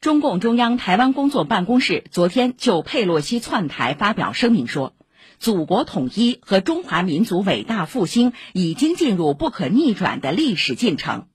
[0.00, 4.94] 中共中央台湾工作办公室昨天就佩洛西窜台发表声明说，
[5.40, 11.26] 祖国统一和中华民族伟大复兴已经进入不可逆转的历史进程，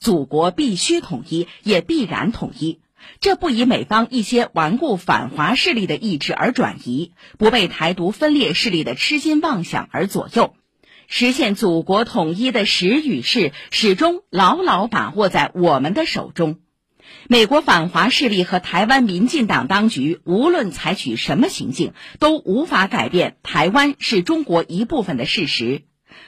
[0.00, 2.80] 祖国必须统一，也必然统一。
[3.20, 10.56] 这不以美方一些顽固反华势力的意志而转移，不被台独分裂势力的痴心妄想而左右，
[11.06, 16.58] 实现祖国统一的时与势始终牢牢把握在我们的手中。
[17.28, 25.82] 美国反华势力和台湾民进党当局无论采取什么行径，都无法改变台湾是中国一部分的事实。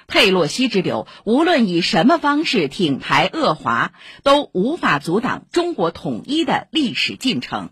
[0.07, 7.71] 佩洛西之流无论以什么方式挺台恶华，都无法阻挡中国统一的历史进程。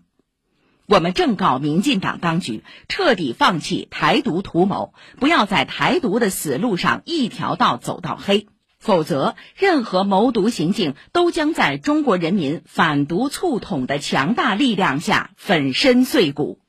[0.87, 8.47] 我们正告民进党当局，彻底放弃台独图谋，不要在台独的死路上一条道走到黑。
[8.79, 16.59] 否则，任何谋独行径都将在中国人民反独促统的强大力量下粉身碎骨。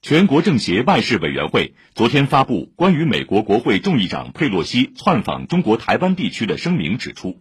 [0.00, 7.40] 全国政协外事委员会昨天发布关于美国国会众议长佩洛西窜访中国台湾地区的声明，指出，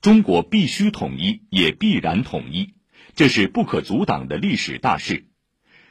[0.00, 2.74] 中国必须统一，也必然统一，
[3.16, 5.26] 这是不可阻挡的历史大势。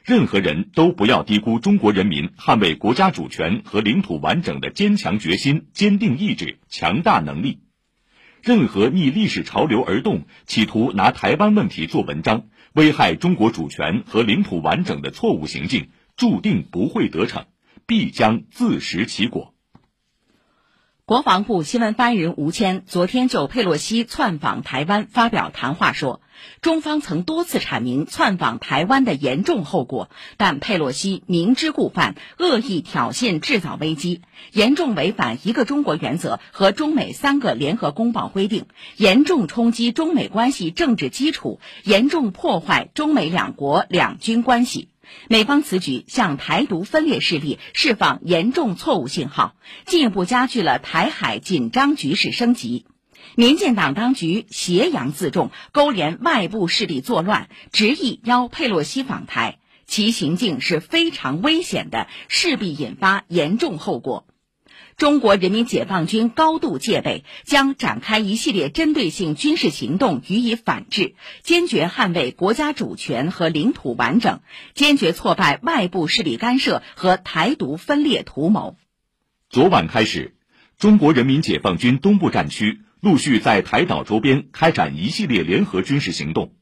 [0.05, 7.59] 任何人都不要低估中国人民捍卫国家主权和领土完整的坚强决心、坚定意志、强大能力。
[8.41, 15.87] 任何逆历史潮流而动、企图拿台湾问题做文章、危害中国主权和领土完整的错误行径，
[16.17, 17.45] 注定不会得逞，
[17.85, 19.52] 必将自食其果。
[21.05, 26.21] 国防部新闻发言人吴谦昨天就佩洛西窜访台湾发表谈话说，
[26.61, 34.21] 中方曾多次阐明窜访台湾的严重后果，但佩洛西明知故犯，恶意挑衅制造危机，
[34.53, 44.87] 严重违反一个中国原则和中美三个联合公报规定，严重冲击中美关系政治基础，严重破坏中美两国两军关系。
[45.27, 52.86] 美方此举向台独分裂势力释放严重错误信号，进一步加剧了台海紧张局势升级。
[53.36, 64.25] 民进党当局挟洋自重，勾连外部势力作乱，执意邀佩洛西访台，其行径是非常危险的，势必引发严重后果。
[64.98, 74.42] 中国人民解放军高度戒备，将展开一系列针对性军事行动予以反制，坚决捍卫国家主权和领土完整，
[74.73, 78.77] 坚决挫败外部势力干涉和台独分裂图谋。
[79.49, 80.36] 昨晚开始，
[80.77, 86.54] 中国人民解放军东部战区陆续在台岛周边开展一系列联合军事行动，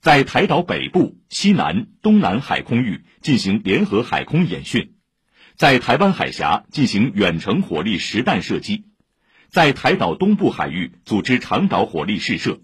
[0.00, 4.94] 在台岛北部、西南、东南海空域进行联合海空演训。
[5.62, 8.86] 在台湾海峡进行远程火力实弹射击，
[9.48, 12.58] 在台岛东部海域组织长岛火力试射。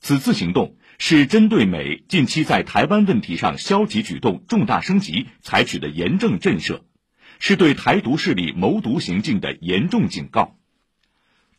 [0.00, 6.80] 此次行动是针对美近期在台湾问题上消极举动重大升级采取的严正震慑，
[7.38, 10.56] 是对台独势力谋独行径的严重警告。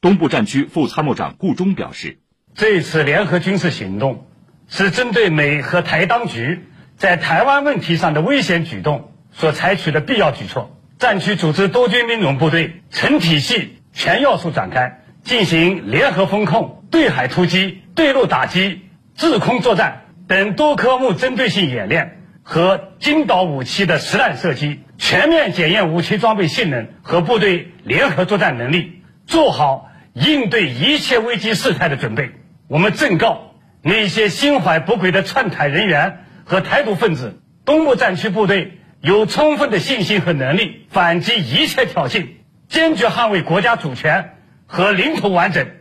[0.01, 2.19] 东部战区副参谋长顾忠表示，
[2.55, 4.27] 这次联合军事行动
[4.67, 6.65] 是针对美和台当局
[6.97, 9.07] 在台湾问题上的危险举动。
[9.31, 18.81] 所采取的必要举措，战区组织多军兵种部队，成体系、全要素展开，进行联合风控、对海突击、对陆打击、
[19.15, 32.31] 制空作战等多科目针对性演练和精导武器的实弹射击，全面检验武器装备性能和部队联合作战能力，做好应对一切危机事态的准备。
[32.67, 38.77] 我们正告那些心怀不轨的窜台人员和台独分子，东部战区部队。
[39.03, 42.27] 有充分的信心和能力反击一切挑衅，
[42.69, 45.71] 坚决捍卫国家主权和领土完整。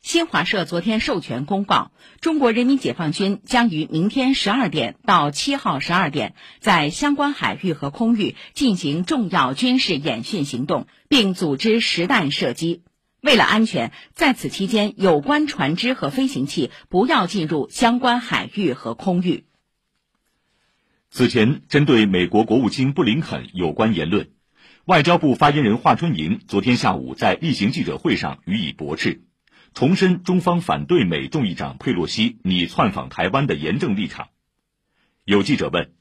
[0.00, 12.84] 新华社昨天授权公告，中国人民解放军将于明天十二点到七号十二点，在相关海域和空域进行重要军事演训行动，并组织实弹射击。
[13.20, 19.46] 为了安全，在此期间，有关船只和飞行器不要进入相关海域和空域。
[21.14, 24.30] 此前，针对美国国务卿布林肯有关言论，
[24.86, 29.20] 外交部发言人华春莹昨天下午在例行记者会上予以驳斥，
[29.74, 34.28] 重申中方反对美众议长佩洛西拟窜访台湾的严正立场。
[35.26, 35.92] 有记者问，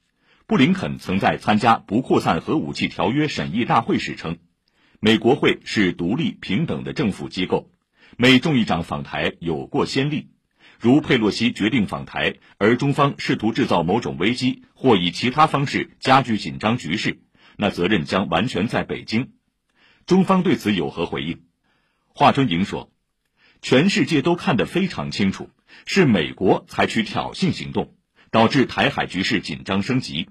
[0.48, 4.38] 布林肯曾在参加不扩散核武器条约审议大会时称，
[5.02, 7.70] 美国会是独立平等的政府机构，
[8.16, 10.30] 美众议长访台有过先例。
[10.82, 17.20] 如佩洛西决定访台，而中方试图制造某种危机，或以其他方式加剧紧张局势，
[17.56, 19.34] 那责任将完全在北京。
[20.08, 21.44] 中方对此有何回应？
[22.08, 22.92] 华春莹说
[23.62, 25.52] ：“全世界都看得非常清楚，
[25.86, 27.94] 是美国采取挑衅行动，
[28.32, 30.30] 导致台海局势紧张升级，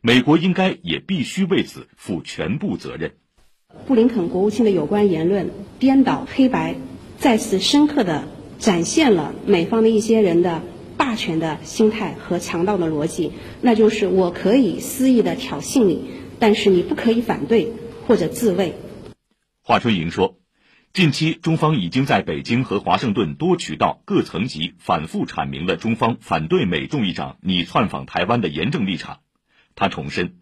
[0.00, 3.16] 美国应该也必须为此负全部责任。
[3.86, 6.76] 布林肯国务卿的有关言论颠倒黑白，
[7.18, 8.26] 再次深刻的
[8.60, 10.62] 展现了美方的一些人的
[10.98, 16.04] 霸权的心态和强盗的逻辑，那就是我可以肆意的挑衅你，
[16.38, 17.72] 但是你不可以反对
[18.06, 18.74] 或者自卫。
[19.62, 20.36] 华春莹说，
[20.92, 29.20] 近期中方已经在北京和华盛顿多渠道、各层级反复阐明了中方反对美众议长拟窜访台湾的严正立场。
[29.74, 30.34] 他重申。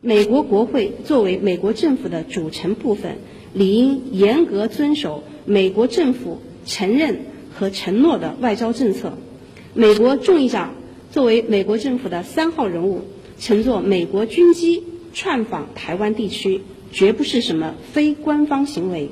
[0.00, 3.16] 美国国会作为美国政府的组成部分，
[3.52, 9.16] 理应严格遵守美国政府承认和承诺的外交政策。
[9.72, 10.74] 美国众议长
[11.10, 13.06] 作为美国政府的三号人物，
[13.38, 16.62] 乘坐美国军机窜访台湾地区，
[16.92, 19.10] 绝不是什么非官方行为。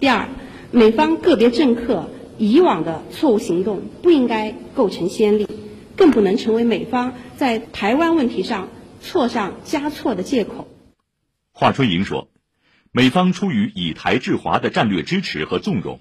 [0.00, 0.28] 第二，
[0.70, 5.46] 美方个别政客以往的错误行动不应该构成先例，
[5.96, 8.68] 更不能成为美方在台湾问题上。
[9.04, 10.68] 错上加错的借口。
[11.50, 12.28] 华春莹说，
[12.92, 15.98] 美方出于以台制华的战略支持和纵容，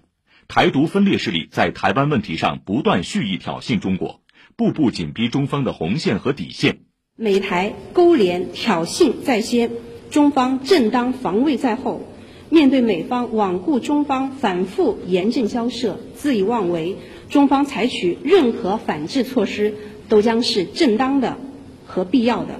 [0.53, 4.19] 台独分裂势力在台湾问题上不断蓄意挑衅中国，
[4.57, 6.79] 步步紧逼中方的红线和底线。
[7.15, 9.71] 美台勾连挑衅在先，
[10.09, 12.05] 中方正当防卫在后。
[12.49, 16.97] 面对美方罔顾中方反复严正交涉、恣意妄为，
[17.29, 19.73] 中方采取任何反制措施
[20.09, 21.37] 都将是正当的
[21.85, 22.59] 和必要的。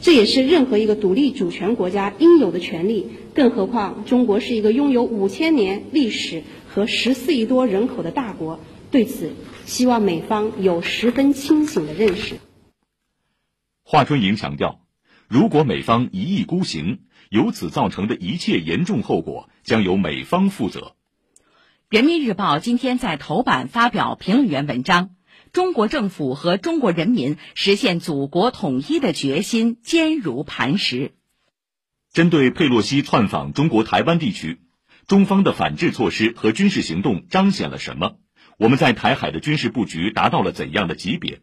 [0.00, 8.60] 这也是任何一个独立主权国家应有的权利，更何况中国是一个拥有五千年历史和十四亿多人口的大国。
[8.90, 9.32] 对此，
[9.66, 12.36] 希望美方有十分清醒的认识。
[13.84, 14.80] 华春莹强调，
[15.28, 20.94] 如果美方一意孤行，由此造成的一切严重后果将由美方负责。
[21.90, 25.10] 人民日报今天在头版发表评论员文章。
[25.52, 31.12] 中国政府和中国人民实现祖国统一的决心坚如磐石。
[32.12, 34.60] 针对佩洛西窜访中国台湾地区，
[35.08, 38.16] 中方的反制措施和军事行动彰显了什么？
[38.58, 41.40] 我们在台海的军事布局达到了怎样的级别？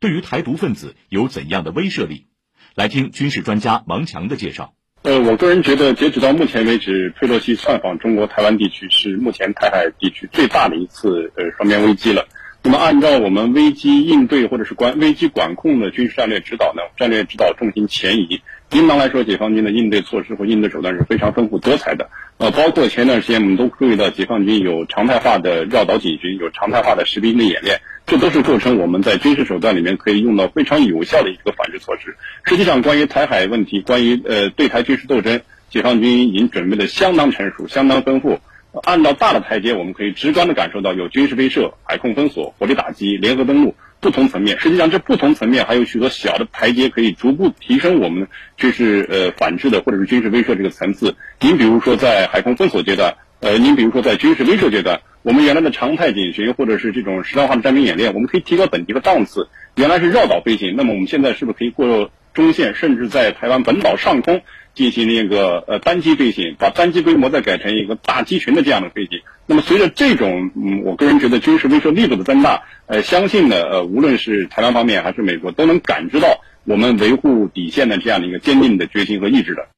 [0.00, 2.26] 对于台独分子有怎样的威慑力？
[2.74, 4.74] 来听军事专家王强的介绍。
[5.02, 12.26] 呃，我个人觉得，截止到目前为止，佩洛西窜访中国台湾地区是目前台海地区最大的一次呃双边危机了。
[12.66, 18.40] 那么，按照我们危机应对或者是管危机管控的军事战略指导呢，战略指导重心前移。
[18.72, 22.08] 应当来说，解放军的应对措施和应对手段是非常丰富多彩的。
[22.38, 32.16] 呃，包括前段时间我们都注意到，解放军有常态化的绕岛警巡，有常态化的实兵的演练，这都是构成我们在军事手段里面可以用到非常有效的一个反制措施。
[32.46, 38.40] 实际上，关于台海问题，关于呃对台军事斗争，解放军已经准备的相当成熟，相当丰富。
[38.82, 44.58] 按照大的台阶，我们可以直观的感受到有军事威慑、海空封锁、火力打击、联合登陆不同层面。
[44.58, 48.26] 实际上，这不同层面还有许多小的台阶，可以逐步提升我们
[48.56, 51.14] 军事呃反制的或者是军事威慑这个层次。
[51.40, 59.48] 您比如说在海空封锁阶段，呃，您比如说在军事威慑阶段，我们原来的常态警巡或者是这种实战化的战兵演练，我们可以提高等级和档次。
[59.76, 64.42] 原来是绕岛飞行，那么我们现在是不是可以过中线，甚至在台湾本岛上空？
[64.74, 69.20] 进行那个呃单机飞行，把单机规模再改成一个大机群的这样的飞行。
[69.46, 79.68] 那么随着这种，嗯，我个人觉得军事威慑力度的增大，呃，相信呢，呃，无论是台湾方面还是美国，都能感知到我们维护底线的这样的一个坚定的决心和意志的。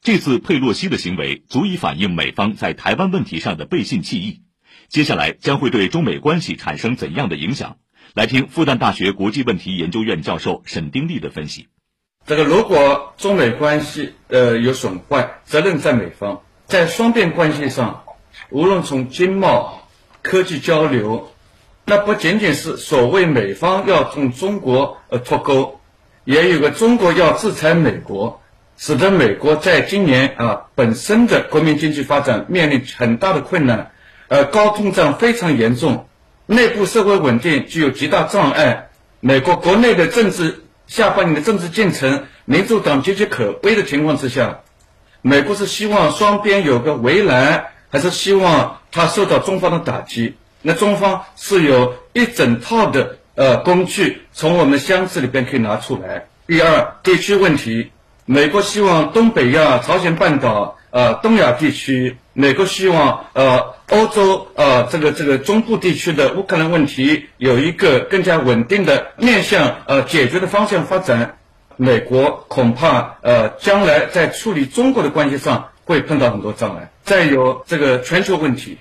[0.00, 4.40] 这次佩洛西的行为足以反映美方在台湾问题上的背信弃义。
[4.88, 7.76] 接下来将会对中美关系产生怎样的影响？
[8.14, 11.68] 来听复旦大学国际问题研究院教授沈丁立的分析。
[12.24, 16.42] 这个如果中美关系呃有损坏，责任在美方。
[16.66, 18.04] 在双边关系上，
[18.48, 19.82] 无论从经贸、
[20.22, 21.30] 科技交流，
[21.84, 25.80] 那不仅仅是所谓美方要同中国呃脱钩，
[26.24, 28.40] 也有个中国要制裁美国，
[28.78, 33.90] 使得美国在今年啊本身的国民经济发展面临很大的困难，
[34.28, 36.06] 呃高通胀非常严重，
[36.46, 38.88] 内部社会稳定具有极大障碍，
[39.20, 40.61] 美国国内的政治。
[40.92, 44.60] 下半年的政治进程，民主党岌岌可危的情况之下，
[45.22, 50.34] 美国是希望双边有个围栏，还是希望它受到中方的打击？
[50.60, 56.26] 那中方是有一整套的呃工具，从我们箱子里边可以拿出来。
[56.46, 57.90] 第二，地区问题，
[58.26, 63.74] 美国希望东北亚、朝鲜半岛、呃东亚地区，美国希望呃。
[63.92, 71.36] 欧洲呃，这个这个中部地区的乌克兰问题有一个更加稳定的面向呃解决的方向发展，
[71.76, 76.90] 美国恐怕呃将来在处理中国的关系上会碰到很多障碍。
[77.04, 78.78] 再有这个全球问题，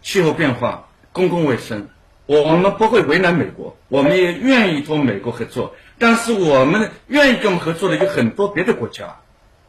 [0.00, 1.88] 气候变化，公共卫生。
[2.24, 5.74] 我们不会为难美国，我们也愿意同美国合作。
[5.98, 9.16] 但是我们愿意跟我们合作的有很多别的国家。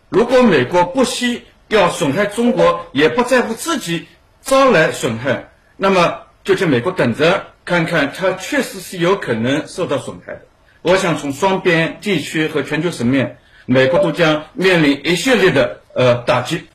[0.08, 4.08] 如果美国不惜要损害中国，也不在乎自己
[4.42, 10.42] 招来损害，那么就去美国等着看看，它确实是有可能受到损害的。
[10.84, 16.68] 我想从双边、地区和全球层面，美国都将面临一系列的呃打击。